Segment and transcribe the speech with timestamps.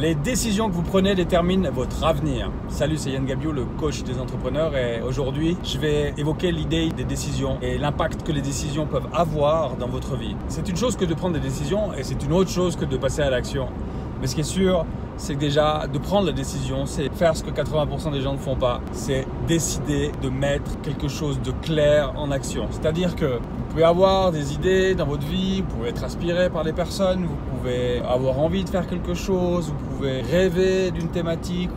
[0.00, 2.50] Les décisions que vous prenez déterminent votre avenir.
[2.68, 7.04] Salut, c'est Yann Gabio, le coach des entrepreneurs et aujourd'hui, je vais évoquer l'idée des
[7.04, 10.34] décisions et l'impact que les décisions peuvent avoir dans votre vie.
[10.48, 12.96] C'est une chose que de prendre des décisions et c'est une autre chose que de
[12.96, 13.68] passer à l'action.
[14.20, 14.84] Mais ce qui est sûr,
[15.16, 18.56] c'est déjà de prendre la décision, c'est faire ce que 80% des gens ne font
[18.56, 22.66] pas, c'est décider de mettre quelque chose de clair en action.
[22.70, 26.64] C'est-à-dire que vous pouvez avoir des idées dans votre vie, vous pouvez être inspiré par
[26.64, 31.70] des personnes, vous pouvez avoir envie de faire quelque chose, vous pouvez rêver d'une thématique,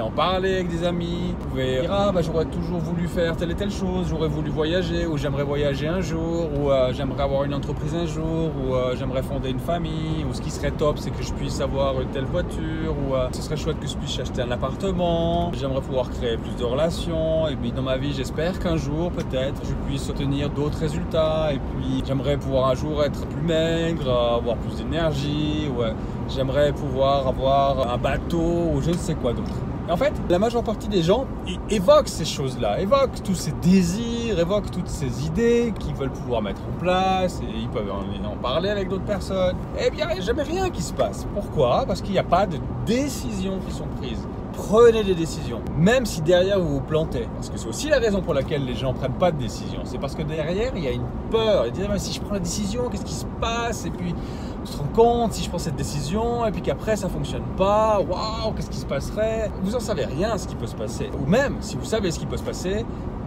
[0.00, 3.50] en parler avec des amis, vous pouvez dire ah bah j'aurais toujours voulu faire telle
[3.50, 7.44] et telle chose, j'aurais voulu voyager ou j'aimerais voyager un jour ou euh, j'aimerais avoir
[7.44, 10.98] une entreprise un jour ou euh, j'aimerais fonder une famille ou ce qui serait top
[10.98, 13.96] c'est que je puisse avoir une telle voiture ou euh, ce serait chouette que je
[13.96, 15.50] puisse acheter un appartement.
[15.54, 19.60] J'aimerais pouvoir créer plus de relations et puis dans ma vie, j'espère qu'un jour peut-être
[19.64, 24.56] je puisse obtenir d'autres résultats et puis j'aimerais pouvoir un jour être plus maigre, avoir
[24.56, 25.92] plus d'énergie, ouais.
[26.28, 29.55] j'aimerais pouvoir avoir un bateau ou je ne sais quoi d'autre.
[29.88, 31.26] En fait, la majeure partie des gens
[31.70, 36.60] évoquent ces choses-là, évoquent tous ces désirs, évoquent toutes ces idées qu'ils veulent pouvoir mettre
[36.62, 39.56] en place et ils peuvent en, parler avec d'autres personnes.
[39.78, 41.26] Eh bien, il n'y a jamais rien qui se passe.
[41.32, 41.84] Pourquoi?
[41.86, 44.26] Parce qu'il n'y a pas de décisions qui sont prises
[44.56, 47.28] prenez des décisions, même si derrière vous vous plantez.
[47.34, 49.80] Parce que c'est aussi la raison pour laquelle les gens ne prennent pas de décision.
[49.84, 51.66] C'est parce que derrière, il y a une peur.
[51.66, 53.86] Ils disent, mais si je prends la décision, qu'est-ce qui se passe?
[53.86, 54.14] Et puis,
[54.62, 57.44] on se rend compte, si je prends cette décision, et puis qu'après, ça ne fonctionne
[57.56, 59.50] pas, waouh, qu'est-ce qui se passerait?
[59.62, 61.10] Vous n'en savez rien ce qui peut se passer.
[61.22, 62.84] Ou même, si vous savez ce qui peut se passer,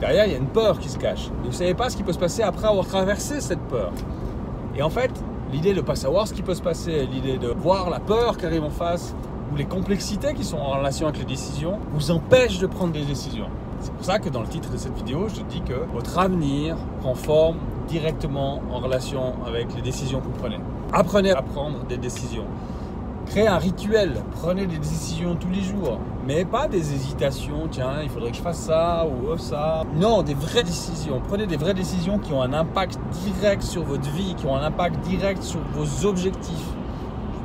[0.00, 1.26] derrière, il y a une peur qui se cache.
[1.26, 3.92] Et vous ne savez pas ce qui peut se passer après avoir traversé cette peur.
[4.76, 5.10] Et en fait,
[5.52, 8.36] l'idée de ne pas savoir ce qui peut se passer, l'idée de voir la peur
[8.36, 9.14] qui arrive en face,
[9.56, 13.48] les complexités qui sont en relation avec les décisions vous empêchent de prendre des décisions.
[13.80, 16.76] C'est pour ça que dans le titre de cette vidéo, je dis que votre avenir
[17.00, 17.56] prend forme
[17.88, 20.58] directement en relation avec les décisions que vous prenez.
[20.92, 22.44] Apprenez à prendre des décisions.
[23.26, 28.08] Créez un rituel, prenez des décisions tous les jours, mais pas des hésitations, tiens, il
[28.08, 29.84] faudrait que je fasse ça ou ça.
[29.96, 31.20] Non, des vraies décisions.
[31.28, 34.64] Prenez des vraies décisions qui ont un impact direct sur votre vie, qui ont un
[34.64, 36.66] impact direct sur vos objectifs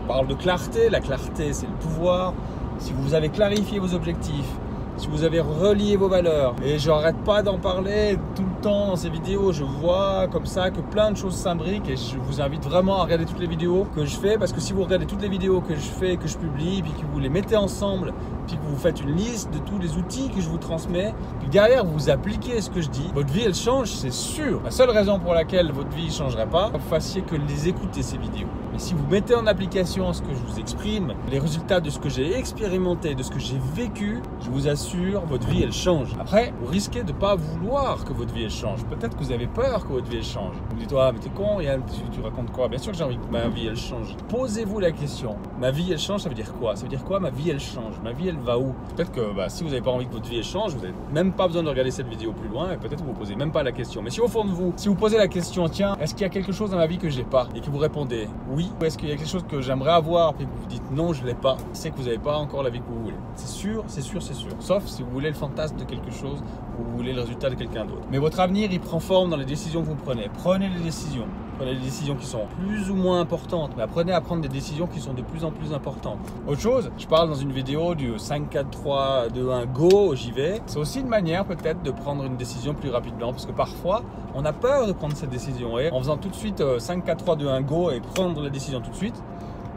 [0.08, 0.90] parle de clarté.
[0.90, 2.34] La clarté, c'est le pouvoir.
[2.80, 4.52] Si vous avez clarifié vos objectifs,
[4.98, 8.96] si vous avez relié vos valeurs, et j'arrête pas d'en parler tout le temps dans
[8.96, 12.64] ces vidéos, je vois comme ça que plein de choses s'imbriquent et je vous invite
[12.64, 15.22] vraiment à regarder toutes les vidéos que je fais parce que si vous regardez toutes
[15.22, 18.14] les vidéos que je fais, que je publie, puis que vous les mettez ensemble,
[18.48, 21.50] puis que vous faites une liste de tous les outils que je vous transmets, puis
[21.50, 24.62] derrière vous appliquez ce que je dis, votre vie elle change, c'est sûr.
[24.64, 28.02] La seule raison pour laquelle votre vie ne changerait pas, vous fassiez que les écouter
[28.02, 28.48] ces vidéos.
[28.72, 32.00] Mais si vous mettez en application ce que je vous exprime, les résultats de ce
[32.00, 36.10] que j'ai expérimenté, de ce que j'ai vécu, je vous assure, votre vie elle change.
[36.20, 38.84] Après, vous risquez de ne pas vouloir que votre vie elle change.
[38.86, 40.56] Peut-être que vous avez peur que votre vie elle change.
[40.72, 42.68] Vous dites, ah, mais t'es con, Yann, tu, tu racontes quoi?
[42.68, 44.16] Bien sûr que j'ai envie que ma vie elle change.
[44.30, 45.36] Posez-vous la question.
[45.60, 46.76] Ma vie elle change, ça veut dire quoi?
[46.76, 47.96] Ça veut dire quoi ma vie elle change?
[48.04, 48.74] Ma vie elle va où?
[48.96, 51.34] Peut-être que bah, si vous n'avez pas envie que votre vie change, vous n'avez même
[51.34, 53.64] pas besoin de regarder cette vidéo plus loin et peut-être vous ne posez même pas
[53.64, 54.02] la question.
[54.02, 56.26] Mais si au fond de vous, si vous posez la question, tiens, est-ce qu'il y
[56.26, 57.48] a quelque chose dans ma vie que j'ai pas?
[57.56, 60.34] Et que vous répondez oui, ou est-ce qu'il y a quelque chose que j'aimerais avoir?
[60.40, 62.70] Et que vous dites non, je l'ai pas, c'est que vous n'avez pas encore la
[62.70, 63.18] vie que vous voulez.
[63.36, 64.52] C'est sûr, c'est sûr, c'est sûr.
[64.60, 66.42] Sauf si vous voulez le fantasme de quelque chose
[66.80, 68.08] ou vous voulez le résultat de quelqu'un d'autre.
[68.12, 70.30] Mais votre avenir, il prend forme dans les décisions que vous prenez.
[70.42, 71.26] Prenez les décisions.
[71.58, 74.86] Prenez des décisions qui sont plus ou moins importantes, mais apprenez à prendre des décisions
[74.86, 76.20] qui sont de plus en plus importantes.
[76.48, 80.32] Autre chose, je parle dans une vidéo du 5, 4, 3, 2, 1, go, j'y
[80.32, 80.62] vais.
[80.68, 84.04] C'est aussi une manière peut-être de prendre une décision plus rapidement, parce que parfois,
[84.36, 85.80] on a peur de prendre cette décision.
[85.80, 88.52] Et en faisant tout de suite 5, 4, 3, 2, 1, go et prendre la
[88.52, 89.24] décision tout de suite,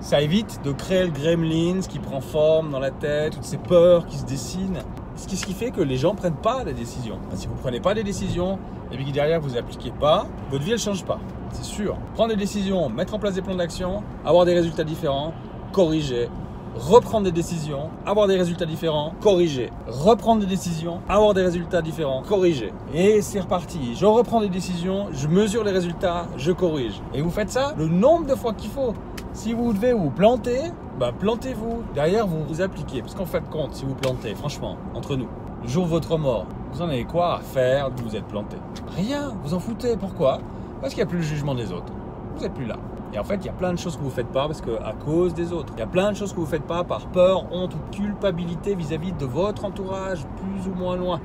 [0.00, 4.06] ça évite de créer le gremlins qui prend forme dans la tête, toutes ces peurs
[4.06, 4.82] qui se dessinent.
[5.28, 7.18] Ce qui fait que les gens ne prennent pas la décision.
[7.34, 8.58] Si vous ne prenez pas les décisions
[8.90, 11.18] et puis derrière vous n'appliquez pas, votre vie ne change pas
[11.52, 11.96] c'est sûr.
[12.14, 15.32] Prendre des décisions, mettre en place des plans d'action, avoir des résultats différents,
[15.72, 16.28] corriger,
[16.76, 22.22] reprendre des décisions, avoir des résultats différents, corriger, reprendre des décisions, avoir des résultats différents,
[22.22, 22.72] corriger.
[22.94, 23.94] Et c'est reparti.
[23.96, 27.00] Je reprends des décisions, je mesure les résultats, je corrige.
[27.14, 28.94] Et vous faites ça le nombre de fois qu'il faut.
[29.32, 31.84] Si vous devez vous planter, bah plantez-vous.
[31.94, 33.00] Derrière, vous vous appliquez.
[33.00, 35.28] Parce qu'en fait, compte, si vous plantez, franchement, entre nous,
[35.62, 38.56] le jour de votre mort, vous en avez quoi à faire de vous être planté?
[38.96, 39.96] Rien, vous en foutez.
[39.96, 40.40] Pourquoi?
[40.80, 41.92] Parce qu'il n'y a plus le jugement des autres.
[42.34, 42.76] Vous n'êtes plus là.
[43.12, 44.60] Et en fait, il y a plein de choses que vous ne faites pas parce
[44.60, 45.72] que à cause des autres.
[45.76, 47.78] Il y a plein de choses que vous ne faites pas par peur, honte ou
[47.92, 51.20] culpabilité vis-à-vis de votre entourage, plus ou moins loin.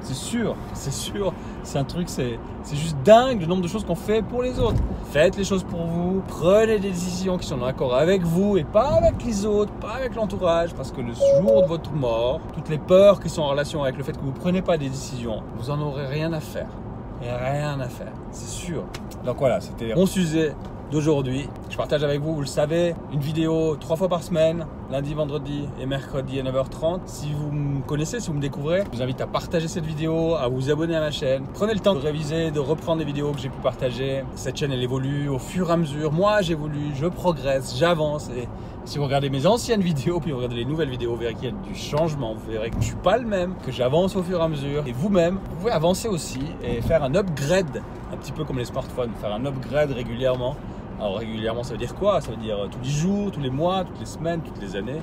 [0.00, 1.32] C'est sûr, c'est sûr.
[1.62, 2.38] C'est un truc, c'est,
[2.72, 4.80] juste dingue le nombre de choses qu'on fait pour les autres.
[5.12, 8.64] Faites les choses pour vous, prenez des décisions qui sont en accord avec vous et
[8.64, 10.74] pas avec les autres, pas avec l'entourage.
[10.74, 13.96] Parce que le jour de votre mort, toutes les peurs qui sont en relation avec
[13.96, 16.68] le fait que vous ne prenez pas des décisions, vous en aurez rien à faire
[17.30, 18.84] rien à faire, c'est sûr.
[19.24, 20.54] Donc voilà, c'était mon sujet
[20.90, 21.48] d'aujourd'hui.
[21.70, 24.66] Je partage avec vous, vous le savez, une vidéo trois fois par semaine.
[24.92, 27.00] Lundi, vendredi et mercredi à 9h30.
[27.06, 30.34] Si vous me connaissez, si vous me découvrez, je vous invite à partager cette vidéo,
[30.34, 31.46] à vous abonner à ma chaîne.
[31.54, 34.22] Prenez le temps de réviser, de reprendre les vidéos que j'ai pu partager.
[34.34, 36.12] Cette chaîne, elle évolue au fur et à mesure.
[36.12, 38.28] Moi, j'évolue, je progresse, j'avance.
[38.36, 38.46] Et
[38.84, 41.44] si vous regardez mes anciennes vidéos, puis vous regardez les nouvelles vidéos, vous verrez qu'il
[41.46, 42.34] y a du changement.
[42.34, 44.86] Vous verrez que je suis pas le même, que j'avance au fur et à mesure.
[44.86, 47.80] Et vous-même, vous pouvez avancer aussi et faire un upgrade,
[48.12, 50.54] un petit peu comme les smartphones, faire un upgrade régulièrement.
[51.02, 52.20] Alors régulièrement, ça veut dire quoi?
[52.20, 55.02] Ça veut dire tous les jours, tous les mois, toutes les semaines, toutes les années?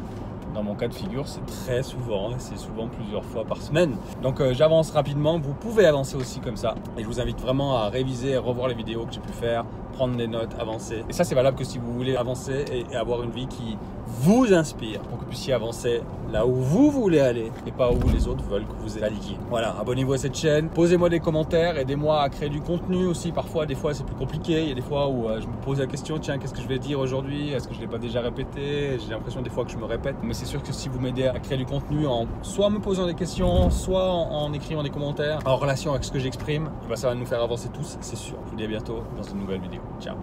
[0.54, 3.98] Dans mon cas de figure, c'est très souvent, c'est souvent plusieurs fois par semaine.
[4.24, 6.76] Donc euh, j'avance rapidement, vous pouvez avancer aussi comme ça.
[6.98, 9.66] Et je vous invite vraiment à réviser, à revoir les vidéos que j'ai pu faire,
[10.00, 11.04] prendre des notes, avancer.
[11.10, 14.54] Et ça, c'est valable que si vous voulez avancer et, avoir une vie qui vous
[14.54, 16.02] inspire pour que vous puissiez avancer
[16.32, 19.38] là où vous voulez aller et pas où les autres veulent que vous alliez.
[19.50, 23.34] Voilà, abonnez-vous à cette chaîne, posez-moi des commentaires, aidez-moi à créer du contenu aussi.
[23.34, 24.64] Parfois, des fois, c'est plus compliqué.
[24.64, 26.62] Il y a des fois où euh, je me pose la question, tiens, qu'est-ce que
[26.62, 27.52] je vais dire aujourd'hui?
[27.52, 28.98] Est-ce que je ne l'ai pas déjà répété?
[29.00, 30.16] J'ai l'impression des fois que je me répète.
[30.24, 33.06] Mais c'est sûr que si vous m'aidez à créer du contenu en soit me posant
[33.06, 36.96] des questions, soit en, écrivant des commentaires en relation avec ce que j'exprime, eh ben,
[36.96, 38.38] ça va nous faire avancer tous, c'est sûr.
[38.46, 39.82] Je vous dis à bientôt dans une nouvelle vidéo.
[40.00, 40.20] Ciao